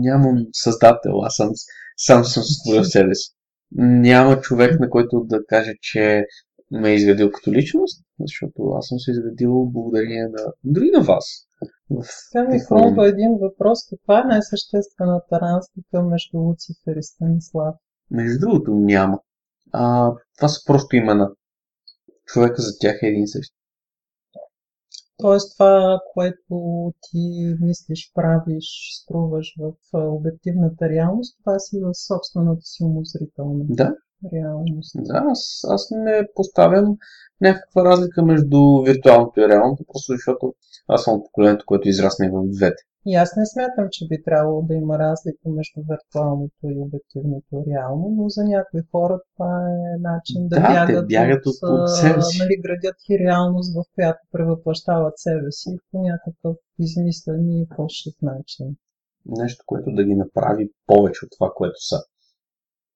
[0.00, 1.20] нямам създател.
[1.22, 1.50] Аз съм,
[1.96, 3.30] сам съм створил себе си.
[3.76, 6.24] Няма човек, на който да каже, че
[6.70, 11.24] ме е изградил като личност, защото аз съм се изградил благодарение на дори на вас.
[12.32, 13.78] Така ми хрумва един въпрос.
[13.90, 17.74] Каква е най-съществената разлика между Луцифер и Станислав?
[18.10, 19.18] Между другото няма.
[19.72, 21.30] А, това са просто имена.
[22.24, 23.52] Човека за тях е един и същ.
[25.20, 28.64] Тоест това, което ти мислиш, правиш,
[29.02, 33.94] струваш в обективната реалност, това си в собствената си умозрителна Да,
[34.32, 34.96] реалност.
[34.98, 36.96] Да, аз, аз не поставям
[37.40, 40.54] някаква разлика между виртуалното и реалното, просто защото
[40.88, 42.82] аз съм от поколението, което израсна и в двете.
[43.06, 48.08] И аз не смятам, че би трябвало да има разлика между виртуалното и обективното реално,
[48.16, 52.38] но за някои хора това е начин да, Да, бягат, бягат от- от себе си.
[52.38, 58.76] Нали, градят и реалност, в която превъплащават себе си по някакъв измислен и фалшив начин.
[59.26, 61.96] Нещо, което да ги направи повече от това, което са.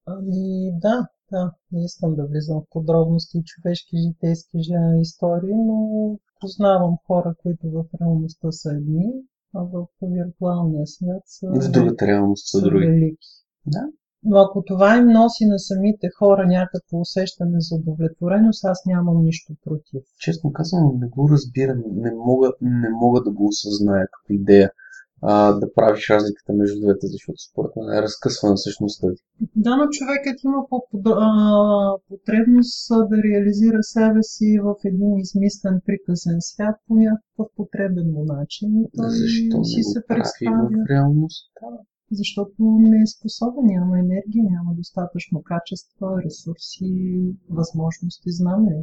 [0.05, 4.57] Ами да, да, не искам да влизам в подробности човешки, житейски
[5.01, 5.77] истории, но
[6.39, 9.13] познавам хора, които в реалността са едни,
[9.55, 12.85] а в виртуалния свят са, В другата реалност са са други.
[12.85, 13.27] велики.
[13.65, 13.83] Да.
[14.23, 19.53] Но ако това им носи на самите хора някакво усещане за удовлетвореност, аз нямам нищо
[19.63, 20.03] против.
[20.19, 21.83] Честно казвам, не го разбирам.
[21.95, 24.71] Не мога, не мога да го осъзная като идея
[25.21, 29.07] а, да правиш разликата между двете, защото според мен е разкъсвана същността.
[29.55, 30.59] Да, но човекът има
[32.09, 38.69] потребност да реализира себе си в един измислен приказен свят по някакъв потребен му начин.
[38.81, 41.65] И той Защо си не се представя, в реалността?
[42.11, 46.89] защото не е способен, няма енергия, няма достатъчно качества, ресурси,
[47.49, 48.77] възможности, знания.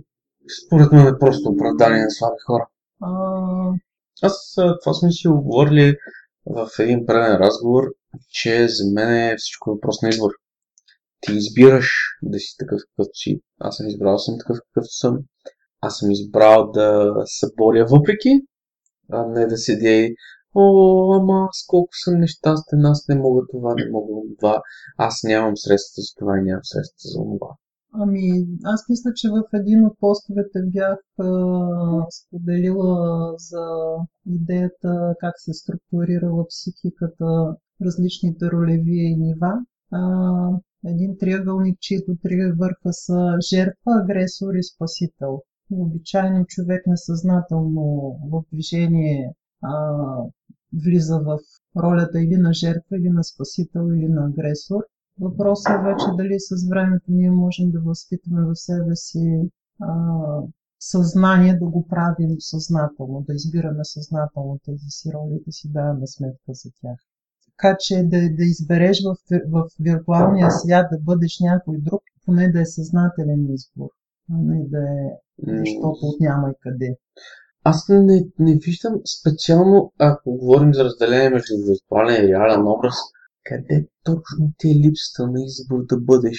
[0.66, 2.68] Според мен е просто оправдание на слаби хора.
[3.00, 3.10] А,
[4.22, 5.96] Аз това сме си оговорили
[6.46, 7.84] в един преден разговор,
[8.30, 10.30] че за мен е всичко въпрос на избор.
[11.20, 11.90] Ти избираш
[12.22, 13.40] да си такъв какъвто си.
[13.60, 15.18] Аз съм избрал съм такъв какъвто съм.
[15.80, 18.40] Аз съм избрал да се боря въпреки,
[19.12, 20.14] а не да седя и
[20.54, 24.62] О, ама аз колко съм нещастен, аз не мога това, не мога това,
[24.98, 27.54] аз нямам средства за това и нямам средства за това.
[27.94, 31.26] Ами, аз мисля, че в един от постовете бях а,
[32.10, 33.64] споделила за
[34.26, 39.52] идеята как се структурирала психиката, различните ролеви нива.
[39.92, 40.00] А,
[40.86, 45.42] един триъгълник, чието три върха са жертва, агресор и спасител.
[45.70, 49.96] Обичайно човек несъзнателно в движение а,
[50.84, 51.38] влиза в
[51.82, 54.82] ролята или на жертва, или на спасител, или на агресор.
[55.22, 59.94] Въпросът е вече дали с времето ние можем да възпитаме в себе си а,
[60.80, 66.06] съзнание да го правим съзнателно, да избираме съзнателно тези си роли и да си даваме
[66.06, 66.98] сметка за тях.
[67.46, 69.16] Така че да, да избереш в,
[69.48, 73.88] в виртуалния свят да бъдеш някой друг, поне да е съзнателен избор,
[74.32, 76.96] а не да е защото от няма и къде.
[77.64, 82.94] Аз не, не виждам специално, ако говорим за разделение между виртуален и реален образ,
[83.44, 86.38] къде точно ти е липсата на избор да бъдеш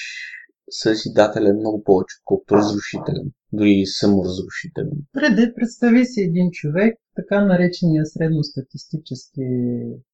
[0.70, 4.98] съзидателен много повече, отколкото разрушителен, дори и саморазрушителен.
[5.14, 9.42] Преди представи си един човек, така наречения средностатистически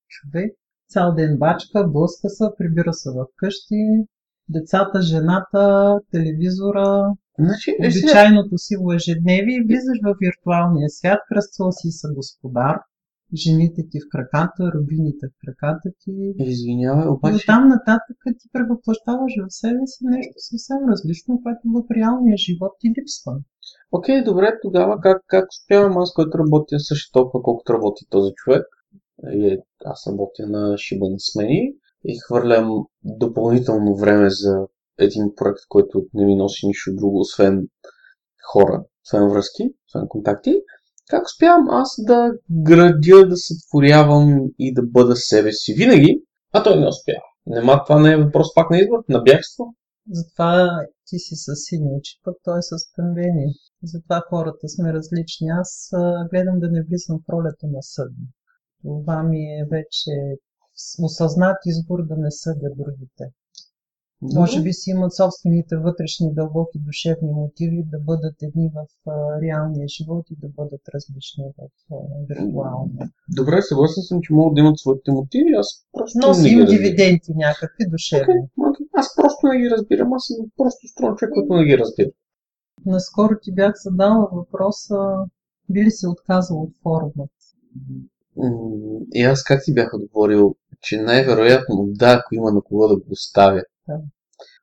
[0.08, 0.52] човек,
[0.90, 4.06] цял ден бачка, блъска се, прибира се в къщи,
[4.50, 11.92] децата, жената, телевизора, Значи, е, обичайното си ежедневие и влизаш в виртуалния свят, кръстил си
[11.92, 12.76] са господар,
[13.36, 16.34] жените ти в краката, рубините в краката ти.
[16.40, 17.36] Извинявай, обаче...
[17.36, 22.88] оттам нататък ти превъплащаваш в себе си нещо съвсем различно, което в реалния живот ти
[22.88, 23.34] липсва.
[23.92, 28.66] Окей, добре, тогава как, как успявам аз, който работя също толкова, колкото работи този човек?
[29.34, 31.74] И е, аз работя на шибани смени
[32.06, 34.68] и хвърлям допълнително време за
[35.00, 37.68] един проект, който не ми носи нищо друго, освен
[38.52, 40.62] хора, освен връзки, освен контакти.
[41.10, 46.22] Как успявам аз да градя, да сътворявам и да бъда себе си винаги,
[46.54, 47.22] а той не успява?
[47.46, 49.64] Нема, това не е въпрос пак на избор, на бягство.
[50.12, 50.52] Затова
[51.08, 53.46] ти си с сини очи, пък той е с пембени.
[53.84, 55.48] Затова хората сме различни.
[55.62, 55.90] Аз
[56.32, 58.28] гледам да не влизам в ролята на съдни.
[58.82, 60.14] Това ми е вече
[61.00, 63.24] осъзнат избор да не съдя другите.
[64.22, 69.88] Може би си имат собствените вътрешни дълбоки душевни мотиви да бъдат едни в а, реалния
[69.88, 71.70] живот и да бъдат различни в
[72.30, 73.10] виртуалния.
[73.30, 76.66] Добре, съгласен съм, че могат да имат своите мотиви, аз просто Носи не ги им
[76.66, 78.42] дивиденти някакви душевни.
[78.70, 78.86] Окей.
[78.94, 82.10] Аз просто не ги разбирам, аз съм просто странен човек, който не ги разбира.
[82.86, 84.98] Наскоро ти бях задала въпроса,
[85.70, 87.32] би ли се отказал от форумът?
[89.14, 93.06] И аз как ти бях отговорил, че най-вероятно да, ако има на кого да го
[93.12, 93.64] оставя.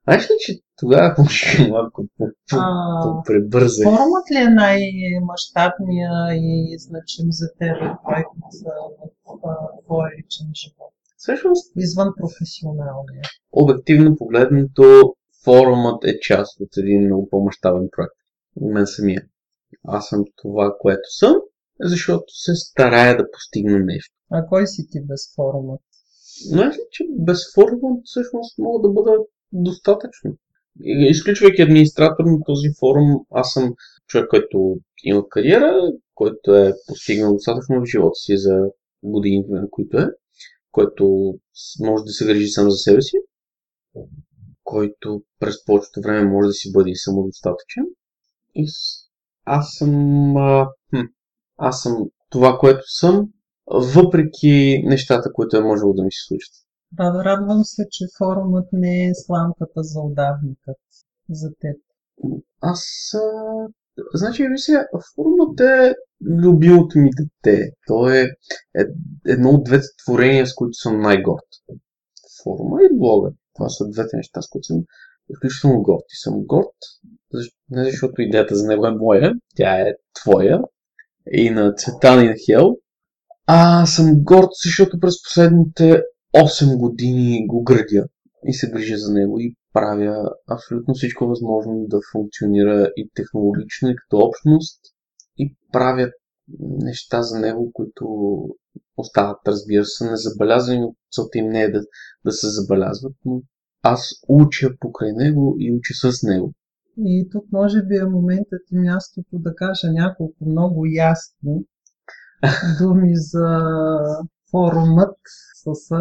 [0.05, 3.85] Знаеш ли, че тогава може малко по- по- А, по-пребързах?
[3.85, 10.93] Форумът ли е най-мащабния и значим за теб проект в а, твоя личен живот?
[11.17, 13.23] Всъщност, Извън професионалния.
[13.53, 15.15] обективно погледнато,
[15.45, 18.15] форумът е част от един много по-мащабен проект.
[18.61, 19.23] Мен самия.
[19.89, 21.35] Аз съм това, което съм,
[21.81, 24.15] защото се старая да постигна нещо.
[24.31, 25.81] А кой си ти без форумът?
[26.45, 29.13] Знаеш ли, че без форумът всъщност мога да бъда
[29.53, 30.37] достатъчно.
[30.85, 33.75] Изключвайки администратор на този форум, аз съм
[34.07, 38.61] човек, който има кариера, който е постигнал достатъчно в живота си за
[39.03, 40.09] годините, на които е,
[40.71, 41.35] който
[41.81, 43.17] може да се грижи сам за себе си,
[44.65, 47.85] който през повечето време може да си бъде самодостатъчен.
[48.55, 48.67] И
[49.45, 51.07] аз съм, а, хм,
[51.57, 51.97] аз съм
[52.31, 53.29] това, което съм,
[53.67, 56.55] въпреки нещата, които е можело да ми се случат.
[56.99, 60.79] Рад- Радвам се, че форумът не е сламката за удавникът
[61.31, 61.77] за теб.
[62.61, 62.85] Аз.
[63.15, 63.69] А...
[64.15, 65.95] Значи, ви сега, форумът е
[66.25, 67.71] любимото ми дете.
[67.87, 68.27] То е,
[69.27, 71.49] едно от двете творения, с които съм най-горд.
[72.43, 73.31] Форума и блога.
[73.55, 74.85] Това са двете неща, с които съм
[75.31, 76.05] изключително горд.
[76.13, 76.77] И съм горд,
[77.71, 80.61] не защото идеята за него е моя, тя е твоя
[81.33, 82.77] и на Цветан и на Хел.
[83.47, 86.03] А съм горд, защото през последните
[86.37, 88.07] 8 години го градя
[88.47, 93.97] и се грижа за него и правя абсолютно всичко възможно да функционира и технологично, и
[93.97, 94.81] като общност,
[95.39, 96.11] и правя
[96.61, 98.07] неща за него, които
[98.97, 100.87] остават, разбира се, незабелязани.
[101.13, 101.81] Целта им не е да,
[102.25, 103.43] да се забелязват, но
[103.83, 106.53] аз уча покрай него и уча с него.
[106.99, 111.65] И тук може би е моментът и мястото да кажа няколко много ясни
[112.79, 113.61] думи за
[114.51, 115.17] форумът
[115.55, 115.95] с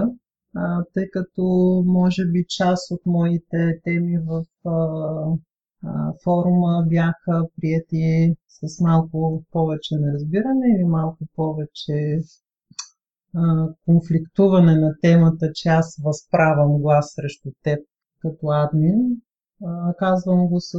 [0.55, 1.43] а, тъй като
[1.85, 4.75] може би част от моите теми в а,
[5.83, 12.19] а, форума бяха прияти с малко повече неразбиране или малко повече
[13.35, 17.79] а, конфликтуване на темата, че аз възправам глас срещу теб
[18.21, 19.21] като админ.
[19.99, 20.75] Казвам го с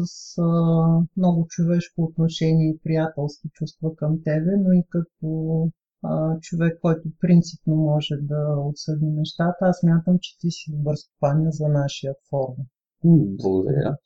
[1.16, 5.70] много човешко отношение и приятелски чувства към тебе, но и като
[6.41, 9.57] човек, който принципно може да отсъди нещата.
[9.61, 12.66] Аз мятам, че ти си добър стопаня за нашия форум.
[13.43, 13.97] Благодаря.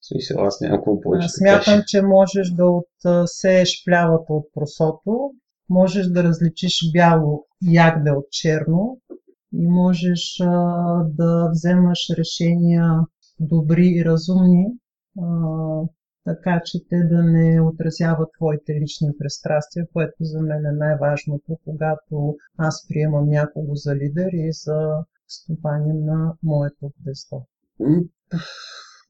[0.00, 5.30] В смисъл, аз нямам какво повече да Смятам, че можеш да отсееш плявата от просото,
[5.68, 8.98] можеш да различиш бяло ягде от черно
[9.54, 10.46] и можеш а,
[11.04, 12.84] да вземаш решения
[13.40, 14.66] добри и разумни,
[15.20, 15.26] а,
[16.24, 22.36] така че те да не отразяват твоите лични пристрастия, което за мен е най-важното, когато
[22.56, 27.46] аз приемам някого за лидер и за стопанин на моето гнездо.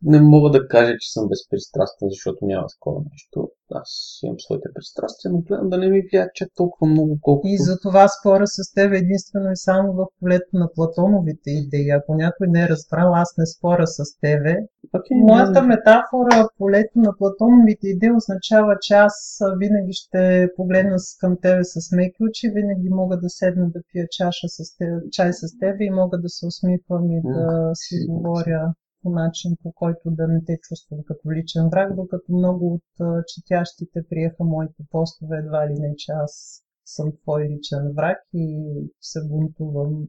[0.04, 3.50] Не мога да кажа, че съм безпристрастен, защото няма такова нещо.
[3.74, 7.48] Аз имам своите пристрастия, но гледам да не ми влияят чак толкова много, колкото...
[7.48, 11.90] И за това спора с теб единствено и само в полето на Платоновите идеи.
[11.90, 14.56] Ако някой не е разбрал, аз не спора с тебе.
[14.96, 21.36] Окей, Моята не, метафора полето на Платоновите идеи означава, че аз винаги ще погледна към
[21.42, 25.58] тебе с меки очи, винаги мога да седна да пия чаша с теб, чай с
[25.60, 30.28] тебе и мога да се усмихвам и да си говоря по начин, по който да
[30.28, 35.74] не те чувствам като личен враг, докато много от четящите приеха моите постове едва ли
[35.78, 38.58] не, че аз съм твой личен враг и
[39.00, 40.06] се бунтувам.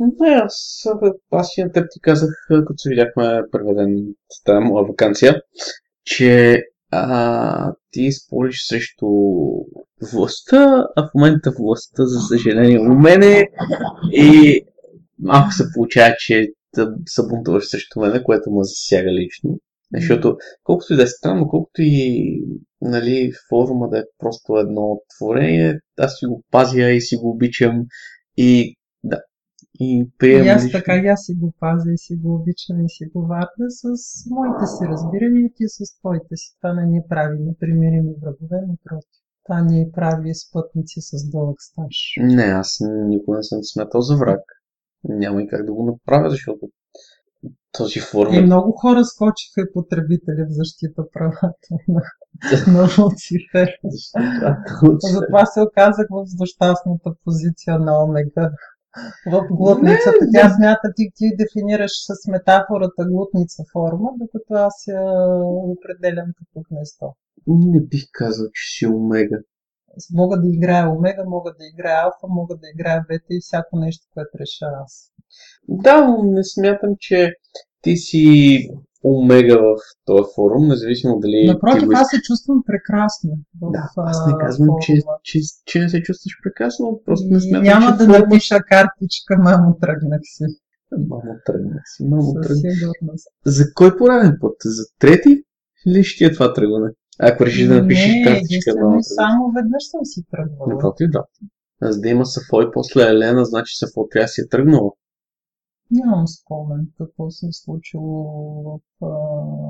[0.00, 0.84] Не, аз,
[1.30, 4.14] аз и на теб ти казах, като се видяхме първи ден
[4.44, 5.42] тази моя вакансия,
[6.04, 9.06] че а, ти спориш срещу
[10.12, 13.48] властта, а в момента властта, за съжаление, у мене
[14.12, 14.60] и
[15.18, 19.58] малко се получава, че да се бунтуваш срещу мене, което ме засяга лично.
[19.94, 22.40] Защото колкото и да е странно, колкото и
[22.80, 27.86] нали, форума да е просто едно творение, аз си го пазя и си го обичам
[28.36, 29.20] и да.
[29.80, 30.46] И приемам.
[30.46, 30.78] И аз лично.
[30.78, 33.84] така, и аз си го пазя и си го обичам и си го варда с
[34.30, 36.56] моите си разбирания, ти с твоите си.
[36.60, 39.20] Това не ни прави непримирими врагове, напротив.
[39.44, 41.96] Това ни прави спътници с дълъг стаж.
[42.18, 44.40] Не, аз никога не съм смятал за враг.
[45.08, 46.68] Няма и как да го направя, защото
[47.78, 48.34] този форум.
[48.34, 52.02] И много хора скочиха и потребители в защита правата на,
[52.72, 53.68] на Луцифер.
[55.14, 58.50] Затова се оказах в злощастната позиция на Омега
[59.32, 60.22] в глутницата.
[60.22, 65.02] Не, Тя смята, ти, ти дефинираш с метафората глутница форма, докато аз я
[65.74, 67.08] определям като гнездо.
[67.46, 69.38] Не бих казал, че си омега.
[70.12, 74.06] Мога да играя омега, мога да играя алфа, мога да играя бета и всяко нещо,
[74.14, 75.12] което реша аз.
[75.68, 77.32] Да, но не смятам, че
[77.82, 78.68] ти си
[79.04, 81.46] омега в този форум, независимо дали...
[81.46, 83.30] Напротив, аз се чувствам прекрасно.
[83.60, 84.92] В, да, аз не казвам, че,
[85.22, 88.18] че, че не се чувстваш прекрасно, просто не смятам, Няма че да форума...
[88.18, 90.44] напиша картичка, мамо, тръгнах си.
[90.98, 93.14] Мамо, тръгнах си, мамо, тръгнах.
[93.44, 94.56] За кой пореден път?
[94.64, 95.42] За трети?
[95.86, 96.90] Или ще ти е това тръгване?
[97.18, 100.74] Ако решиш да напишеш не, картичка, мамо, само веднъж съм си тръгвала.
[100.74, 101.24] Напротив, да.
[101.82, 104.92] За да има Сафо и после Елена, значи Сафо трябва да си е тръгнала.
[105.90, 108.24] Нямам спомен какво се е случило
[109.00, 109.06] в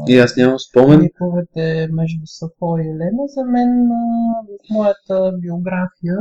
[0.08, 1.00] И аз нямам спомен.
[1.00, 3.22] Ликовете между Сафо и Елена.
[3.26, 6.18] За мен в моята биография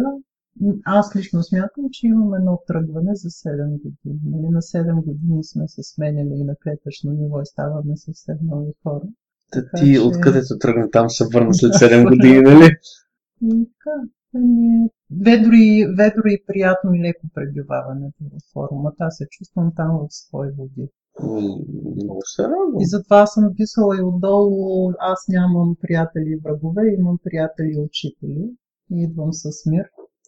[0.86, 4.20] аз лично смятам, че имам едно тръгване за 7 години.
[4.26, 8.72] Нали, на 7 години сме се сменяли и на клетъчно ниво и ставаме съвсем нови
[8.84, 9.04] хора.
[9.52, 10.00] Та ти че...
[10.00, 12.70] откъдето тръгна там се върна след 7 години, нали?
[13.42, 13.96] Така.
[15.26, 18.92] Ведро и, ведро и приятно и леко пребиваването в форума.
[19.00, 20.90] Аз се чувствам там в свои води.
[22.04, 22.82] Много се радвам.
[22.82, 28.50] И затова съм написала и отдолу, аз нямам приятели и врагове, имам приятели и учители.
[28.92, 29.86] И идвам с мир.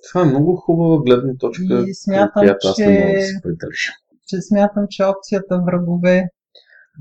[0.10, 3.92] Това е много хубава гледна точка, и смятам, която аз не мога да се придържа.
[4.28, 6.30] Че смятам, че опцията врагове,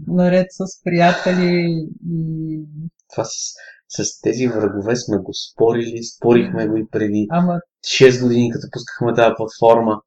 [0.08, 2.60] наред с приятели и...
[3.12, 3.32] Това с,
[3.88, 7.60] с тези врагове сме го спорили, спорихме го и преди Ама...
[7.86, 10.00] 6 години, като пускахме тази платформа.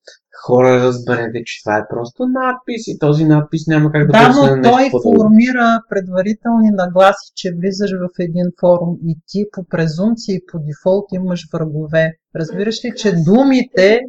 [0.45, 4.55] Хора, разберете, че това е просто надпис и този надпис няма как да Да, но
[4.55, 10.45] нещо той формира предварителни нагласи, че влизаш в един форум и ти по презумпция и
[10.51, 12.13] по дефолт имаш врагове.
[12.35, 13.99] Разбираш ли, че думите,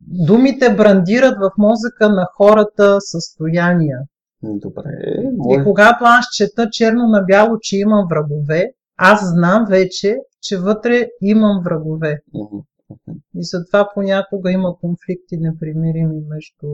[0.00, 3.98] думите брандират в мозъка на хората състояния.
[4.42, 4.90] Добре.
[5.36, 5.60] Мой...
[5.60, 11.08] И когато аз чета черно на бяло, че имам врагове, аз знам вече, че вътре
[11.20, 12.20] имам врагове.
[13.34, 16.68] И затова понякога има конфликти непримирими между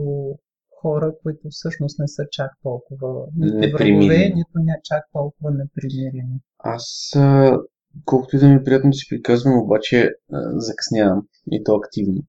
[0.82, 6.40] хора, които всъщност не са чак толкова нито врагове, нито не чак толкова непримирими.
[6.58, 7.12] Аз,
[8.04, 10.10] колкото и да ми е приятно си приказвам, обаче
[10.56, 12.22] закъснявам и то активно.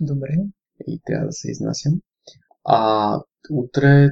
[0.00, 0.34] Добре.
[0.86, 1.92] И трябва да се изнасям.
[2.68, 3.20] А
[3.50, 4.08] утре,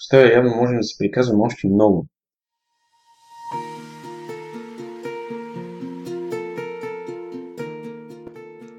[0.00, 2.06] с теб явно можем да си приказваме още много.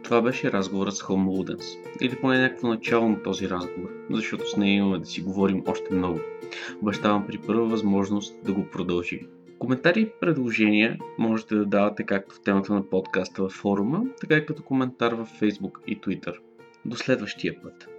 [0.04, 4.58] Това беше разговорът с Homo Ludens, или поне някакво начало на този разговор, защото с
[4.58, 6.20] нея имаме да си говорим още много.
[6.82, 9.20] Обещавам при първа възможност да го продължим.
[9.60, 14.46] Коментари и предложения можете да давате както в темата на подкаста във форума, така и
[14.46, 16.34] като коментар във Facebook и Twitter.
[16.86, 17.99] До следващия път!